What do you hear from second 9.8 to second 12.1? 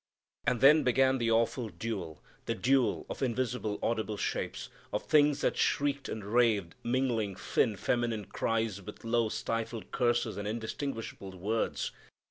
curses and indistinguishable words.